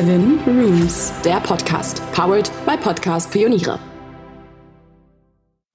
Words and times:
Seven 0.00 0.40
Rooms, 0.46 1.12
der 1.26 1.40
Podcast, 1.40 2.00
powered 2.12 2.50
by 2.64 2.74
Podcast 2.74 3.30
Pioniere. 3.30 3.78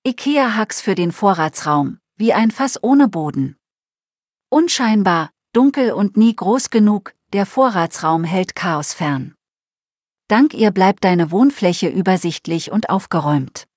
IKEA-Hacks 0.04 0.82
für 0.82 0.96
den 0.96 1.12
Vorratsraum, 1.12 2.00
wie 2.18 2.34
ein 2.34 2.50
Fass 2.50 2.82
ohne 2.82 3.08
Boden. 3.08 3.56
Unscheinbar, 4.50 5.30
dunkel 5.54 5.92
und 5.92 6.18
nie 6.18 6.36
groß 6.36 6.72
genug, 6.72 7.14
der 7.34 7.46
Vorratsraum 7.46 8.24
hält 8.24 8.56
Chaos 8.56 8.96
fern. 8.96 9.35
Dank 10.28 10.55
ihr 10.55 10.71
bleibt 10.71 11.03
deine 11.03 11.29
Wohnfläche 11.29 11.89
übersichtlich 11.89 12.71
und 12.71 12.89
aufgeräumt. 12.89 13.67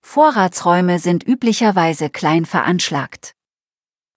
Vorratsräume 0.00 0.98
sind 0.98 1.28
üblicherweise 1.28 2.08
klein 2.08 2.46
veranschlagt. 2.46 3.34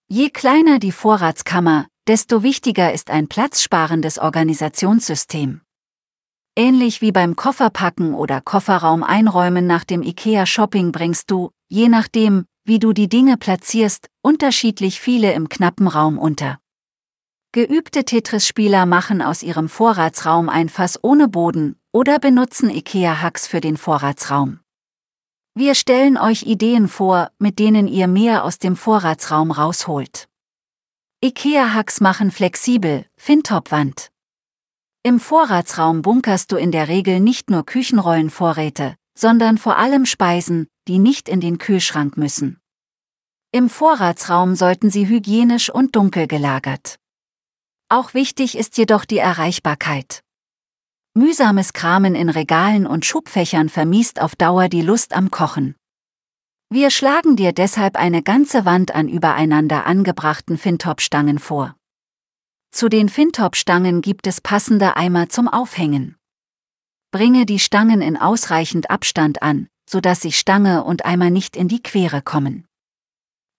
Je 0.08 0.30
kleiner 0.30 0.80
die 0.80 0.94
Vorratskammer, 0.94 1.88
desto 2.08 2.44
wichtiger 2.44 2.94
ist 2.94 3.10
ein 3.10 3.28
platzsparendes 3.28 4.20
Organisationssystem. 4.20 5.62
Ähnlich 6.56 7.02
wie 7.02 7.12
beim 7.12 7.36
Kofferpacken 7.36 8.14
oder 8.14 8.42
Kofferraum 8.42 9.04
einräumen 9.04 9.68
nach 9.68 9.86
dem 9.86 10.02
IKEA-Shopping 10.02 10.92
bringst 10.92 11.32
du, 11.32 11.52
je 11.70 11.88
nachdem, 11.88 12.46
wie 12.66 12.80
du 12.80 12.92
die 12.92 13.08
Dinge 13.08 13.38
platzierst, 13.38 14.08
unterschiedlich 14.22 15.00
viele 15.00 15.34
im 15.34 15.48
knappen 15.48 15.88
Raum 15.88 16.18
unter. 16.18 16.60
Geübte 17.54 18.06
Tetris-Spieler 18.06 18.86
machen 18.86 19.22
aus 19.22 19.44
ihrem 19.44 19.70
Vorratsraum 19.70 20.50
ein 20.50 20.70
Fass 20.70 21.00
ohne 21.02 21.28
Boden 21.28 21.76
oder 21.92 22.20
benutzen 22.20 22.70
IKEA-Hacks 22.70 23.48
für 23.48 23.62
den 23.62 23.78
Vorratsraum. 23.78 24.60
Wir 25.54 25.76
stellen 25.76 26.18
euch 26.18 26.44
Ideen 26.44 26.88
vor, 26.88 27.30
mit 27.40 27.60
denen 27.60 27.88
ihr 27.88 28.08
mehr 28.08 28.46
aus 28.46 28.58
dem 28.58 28.78
Vorratsraum 28.78 29.52
rausholt. 29.52 30.30
IKEA-Hacks 31.24 32.02
machen 32.02 32.32
flexibel, 32.32 33.06
Fintop-Wand. 33.16 34.10
Im 35.04 35.20
Vorratsraum 35.20 36.02
bunkerst 36.02 36.52
du 36.52 36.56
in 36.56 36.72
der 36.72 36.88
Regel 36.88 37.20
nicht 37.20 37.52
nur 37.52 37.64
Küchenrollenvorräte, 37.64 38.96
sondern 39.16 39.60
vor 39.60 39.78
allem 39.78 40.08
Speisen, 40.08 40.66
die 40.88 40.98
nicht 40.98 41.30
in 41.30 41.40
den 41.40 41.60
Kühlschrank 41.60 42.18
müssen. 42.18 42.60
Im 43.52 43.70
Vorratsraum 43.70 44.56
sollten 44.56 44.90
sie 44.90 45.08
hygienisch 45.08 45.70
und 45.70 45.96
dunkel 45.96 46.26
gelagert. 46.26 46.96
Auch 47.88 48.16
wichtig 48.16 48.58
ist 48.58 48.80
jedoch 48.80 49.06
die 49.06 49.20
Erreichbarkeit. 49.20 50.24
Mühsames 51.14 51.74
Kramen 51.74 52.16
in 52.16 52.30
Regalen 52.30 52.88
und 52.88 53.06
Schubfächern 53.06 53.70
vermiest 53.70 54.20
auf 54.20 54.36
Dauer 54.36 54.70
die 54.70 54.82
Lust 54.82 55.14
am 55.14 55.30
Kochen. 55.30 55.76
Wir 56.74 56.90
schlagen 56.90 57.36
dir 57.36 57.52
deshalb 57.52 57.98
eine 57.98 58.24
ganze 58.24 58.64
Wand 58.64 58.96
an 58.96 59.10
übereinander 59.10 59.86
angebrachten 59.86 60.58
Fintop-Stangen 60.58 61.38
vor. 61.38 61.76
Zu 62.72 62.88
den 62.88 63.10
Fintop-Stangen 63.10 64.00
gibt 64.00 64.26
es 64.26 64.40
passende 64.40 64.96
Eimer 64.96 65.28
zum 65.28 65.50
Aufhängen. 65.50 66.16
Bringe 67.12 67.46
die 67.46 67.60
Stangen 67.60 68.02
in 68.02 68.16
ausreichend 68.16 68.90
Abstand 68.90 69.44
an, 69.44 69.68
sodass 69.86 70.22
sich 70.22 70.40
Stange 70.40 70.86
und 70.86 71.04
Eimer 71.04 71.30
nicht 71.30 71.58
in 71.58 71.68
die 71.68 71.84
Quere 71.84 72.22
kommen. 72.22 72.66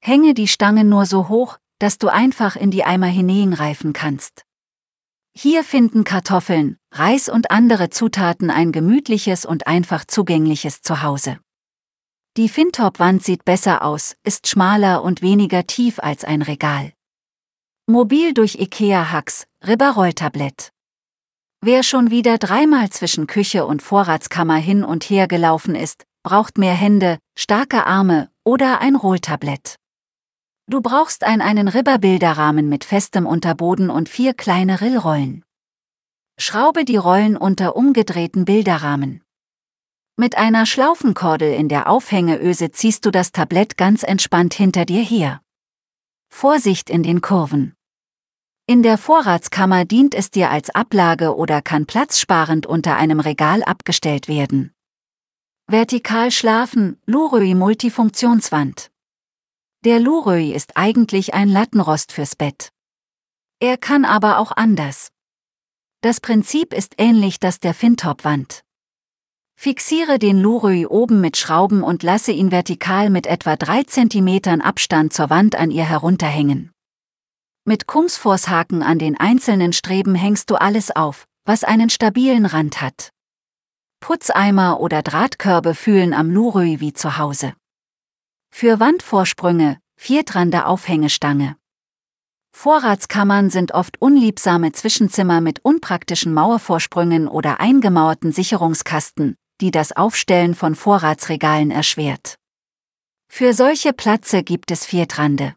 Hänge 0.00 0.32
die 0.32 0.48
Stangen 0.48 0.88
nur 0.88 1.04
so 1.04 1.28
hoch, 1.28 1.58
dass 1.80 1.98
du 1.98 2.08
einfach 2.08 2.56
in 2.56 2.70
die 2.70 2.84
Eimer 2.84 3.08
hineinreifen 3.08 3.92
kannst. 3.92 4.46
Hier 5.36 5.64
finden 5.64 6.04
Kartoffeln, 6.04 6.78
Reis 6.90 7.28
und 7.28 7.50
andere 7.50 7.90
Zutaten 7.90 8.50
ein 8.50 8.72
gemütliches 8.72 9.44
und 9.44 9.66
einfach 9.66 10.06
zugängliches 10.06 10.80
Zuhause. 10.80 11.38
Die 12.38 12.48
Fintop-Wand 12.48 13.22
sieht 13.22 13.44
besser 13.44 13.84
aus, 13.84 14.16
ist 14.24 14.48
schmaler 14.48 15.02
und 15.02 15.20
weniger 15.20 15.66
tief 15.66 15.98
als 15.98 16.24
ein 16.24 16.40
Regal. 16.40 16.94
Mobil 17.86 18.32
durch 18.32 18.54
IKEA-Hacks, 18.54 19.44
Ribberrolltablett. 19.66 20.70
Wer 21.60 21.82
schon 21.82 22.10
wieder 22.10 22.38
dreimal 22.38 22.88
zwischen 22.88 23.26
Küche 23.26 23.66
und 23.66 23.82
Vorratskammer 23.82 24.56
hin 24.56 24.82
und 24.82 25.04
her 25.04 25.28
gelaufen 25.28 25.74
ist, 25.74 26.04
braucht 26.22 26.56
mehr 26.56 26.72
Hände, 26.72 27.18
starke 27.36 27.84
Arme 27.84 28.30
oder 28.44 28.80
ein 28.80 28.96
Rolltablett. 28.96 29.76
Du 30.66 30.80
brauchst 30.80 31.24
ein 31.24 31.42
einen 31.42 31.68
Ribberbilderrahmen 31.68 32.66
mit 32.66 32.84
festem 32.84 33.26
Unterboden 33.26 33.90
und 33.90 34.08
vier 34.08 34.32
kleine 34.32 34.80
Rillrollen. 34.80 35.44
Schraube 36.38 36.86
die 36.86 36.96
Rollen 36.96 37.36
unter 37.36 37.76
umgedrehten 37.76 38.46
Bilderrahmen. 38.46 39.22
Mit 40.22 40.38
einer 40.38 40.66
Schlaufenkordel 40.66 41.52
in 41.52 41.68
der 41.68 41.88
Aufhängeöse 41.88 42.70
ziehst 42.70 43.04
du 43.04 43.10
das 43.10 43.32
Tablett 43.32 43.76
ganz 43.76 44.04
entspannt 44.04 44.54
hinter 44.54 44.84
dir 44.84 45.02
her. 45.02 45.42
Vorsicht 46.28 46.90
in 46.90 47.02
den 47.02 47.20
Kurven. 47.22 47.74
In 48.68 48.84
der 48.84 48.98
Vorratskammer 48.98 49.84
dient 49.84 50.14
es 50.14 50.30
dir 50.30 50.52
als 50.52 50.70
Ablage 50.70 51.34
oder 51.34 51.60
kann 51.60 51.86
platzsparend 51.86 52.66
unter 52.66 52.94
einem 52.94 53.18
Regal 53.18 53.64
abgestellt 53.64 54.28
werden. 54.28 54.72
Vertikal 55.66 56.30
schlafen, 56.30 57.00
Lurui 57.04 57.56
Multifunktionswand. 57.56 58.92
Der 59.84 59.98
Lurui 59.98 60.52
ist 60.52 60.76
eigentlich 60.76 61.34
ein 61.34 61.48
Lattenrost 61.48 62.12
fürs 62.12 62.36
Bett. 62.36 62.70
Er 63.58 63.76
kann 63.76 64.04
aber 64.04 64.38
auch 64.38 64.52
anders. 64.52 65.10
Das 66.00 66.20
Prinzip 66.20 66.72
ist 66.72 66.94
ähnlich 66.98 67.40
das 67.40 67.58
der 67.58 67.74
Fintop-Wand. 67.74 68.62
Fixiere 69.64 70.18
den 70.18 70.40
Lurui 70.40 70.86
oben 70.86 71.20
mit 71.20 71.36
Schrauben 71.36 71.84
und 71.84 72.02
lasse 72.02 72.32
ihn 72.32 72.50
vertikal 72.50 73.10
mit 73.10 73.28
etwa 73.28 73.54
3 73.54 73.84
cm 73.84 74.60
Abstand 74.60 75.12
zur 75.12 75.30
Wand 75.30 75.54
an 75.54 75.70
ihr 75.70 75.84
herunterhängen. 75.84 76.72
Mit 77.64 77.86
Kumsforshaken 77.86 78.82
an 78.82 78.98
den 78.98 79.16
einzelnen 79.16 79.72
Streben 79.72 80.16
hängst 80.16 80.50
du 80.50 80.56
alles 80.56 80.90
auf, 80.90 81.28
was 81.44 81.62
einen 81.62 81.90
stabilen 81.90 82.44
Rand 82.44 82.80
hat. 82.80 83.10
Putzeimer 84.00 84.80
oder 84.80 85.00
Drahtkörbe 85.00 85.76
fühlen 85.76 86.12
am 86.12 86.28
Lurui 86.30 86.80
wie 86.80 86.92
zu 86.92 87.18
Hause. 87.18 87.54
Für 88.50 88.80
Wandvorsprünge, 88.80 89.78
viertrande 89.96 90.66
Aufhängestange. 90.66 91.54
Vorratskammern 92.50 93.48
sind 93.48 93.74
oft 93.74 94.02
unliebsame 94.02 94.72
Zwischenzimmer 94.72 95.40
mit 95.40 95.64
unpraktischen 95.64 96.34
Mauervorsprüngen 96.34 97.28
oder 97.28 97.60
eingemauerten 97.60 98.32
Sicherungskasten, 98.32 99.36
die 99.60 99.70
das 99.70 99.92
Aufstellen 99.92 100.54
von 100.54 100.74
Vorratsregalen 100.74 101.70
erschwert. 101.70 102.36
Für 103.28 103.54
solche 103.54 103.92
Platze 103.92 104.42
gibt 104.42 104.70
es 104.70 104.84
Viertrande. 104.84 105.54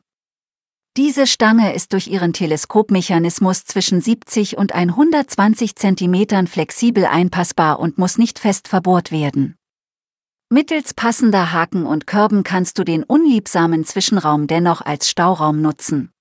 Diese 0.97 1.27
Stange 1.27 1.73
ist 1.73 1.91
durch 1.91 2.07
ihren 2.07 2.31
Teleskopmechanismus 2.31 3.65
zwischen 3.65 3.99
70 3.99 4.57
und 4.57 4.73
120 4.73 5.75
cm 5.75 6.47
flexibel 6.47 7.05
einpassbar 7.05 7.79
und 7.79 7.97
muss 7.97 8.17
nicht 8.17 8.39
fest 8.39 8.69
verbohrt 8.69 9.11
werden. 9.11 9.55
Mittels 10.49 10.93
passender 10.93 11.51
Haken 11.51 11.85
und 11.85 12.07
Körben 12.07 12.43
kannst 12.43 12.79
du 12.79 12.85
den 12.85 13.03
unliebsamen 13.03 13.83
Zwischenraum 13.83 14.47
dennoch 14.47 14.79
als 14.79 15.09
Stauraum 15.09 15.61
nutzen. 15.61 16.11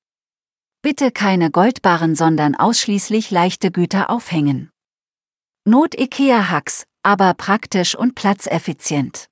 Bitte 0.83 1.13
keine 1.13 1.53
Goldbarren, 1.53 2.17
sondern 2.17 2.57
ausschließlich 2.57 3.31
leichte 3.31 3.71
Güter 3.71 4.11
aufhängen. 4.11 4.71
Not 5.65 5.95
IKEA 5.95 6.51
Hacks, 6.51 6.85
aber 7.05 7.35
praktisch 7.35 7.95
und 7.95 8.17
platzeffizient. 8.17 9.29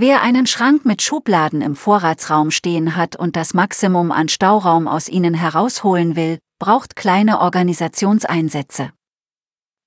Wer 0.00 0.22
einen 0.22 0.46
Schrank 0.46 0.84
mit 0.84 1.02
Schubladen 1.02 1.60
im 1.60 1.74
Vorratsraum 1.74 2.52
stehen 2.52 2.94
hat 2.94 3.16
und 3.16 3.34
das 3.34 3.52
Maximum 3.52 4.12
an 4.12 4.28
Stauraum 4.28 4.86
aus 4.86 5.08
ihnen 5.08 5.34
herausholen 5.34 6.14
will, 6.14 6.38
braucht 6.60 6.94
kleine 6.94 7.40
Organisationseinsätze. 7.40 8.92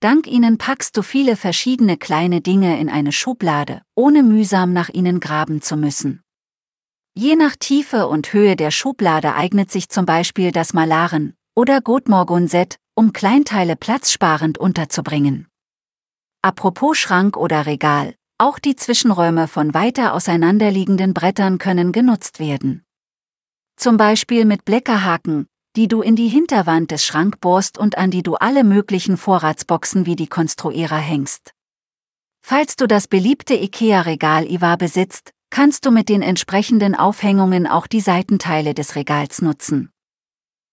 Dank 0.02 0.28
ihnen 0.28 0.58
packst 0.58 0.98
du 0.98 1.02
viele 1.02 1.38
verschiedene 1.38 1.96
kleine 1.96 2.42
Dinge 2.42 2.80
in 2.80 2.90
eine 2.90 3.12
Schublade, 3.12 3.84
ohne 3.96 4.22
mühsam 4.22 4.74
nach 4.74 4.90
ihnen 4.90 5.20
graben 5.20 5.62
zu 5.62 5.78
müssen. 5.78 6.22
Je 7.14 7.36
nach 7.36 7.56
Tiefe 7.56 8.08
und 8.08 8.34
Höhe 8.34 8.56
der 8.56 8.72
Schublade 8.72 9.36
eignet 9.36 9.72
sich 9.72 9.90
zum 9.90 10.06
Beispiel 10.06 10.52
das 10.52 10.74
Malaren 10.74 11.36
oder 11.56 11.82
Gotmorgonset, 11.82 12.78
um 12.96 13.14
Kleinteile 13.14 13.76
platzsparend 13.76 14.58
unterzubringen. 14.58 15.48
Apropos 16.44 16.98
Schrank 16.98 17.38
oder 17.38 17.68
Regal, 17.68 18.16
auch 18.40 18.58
die 18.58 18.76
Zwischenräume 18.76 19.48
von 19.48 19.76
weiter 19.76 20.16
auseinanderliegenden 20.16 21.14
Brettern 21.14 21.60
können 21.60 21.92
genutzt 21.92 22.40
werden. 22.40 22.84
Zum 23.78 23.98
Beispiel 23.98 24.46
mit 24.46 24.66
Bleckerhaken, 24.66 25.46
die 25.76 25.88
du 25.88 26.02
in 26.02 26.16
die 26.16 26.30
Hinterwand 26.30 26.90
des 26.90 27.06
Schrank 27.06 27.40
bohrst 27.42 27.78
und 27.78 28.00
an 28.00 28.10
die 28.10 28.24
du 28.24 28.38
alle 28.38 28.64
möglichen 28.64 29.18
Vorratsboxen 29.18 30.08
wie 30.08 30.16
die 30.16 30.26
Konstruierer 30.26 30.98
hängst. 30.98 31.54
Falls 32.44 32.76
du 32.76 32.88
das 32.88 33.08
beliebte 33.08 33.54
IKEA-Regal 33.54 34.50
IWA 34.50 34.78
besitzt, 34.78 35.34
kannst 35.52 35.86
du 35.86 35.92
mit 35.92 36.10
den 36.10 36.24
entsprechenden 36.24 36.96
Aufhängungen 36.96 37.68
auch 37.68 37.86
die 37.86 38.02
Seitenteile 38.02 38.74
des 38.74 38.96
Regals 38.96 39.44
nutzen. 39.44 39.91